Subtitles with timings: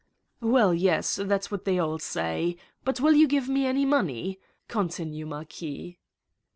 [0.41, 2.57] "Well, yes, that's what they all say.
[2.83, 4.39] But will you give me any money?
[4.67, 5.99] Continue, Marquis."